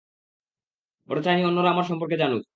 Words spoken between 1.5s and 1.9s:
আমার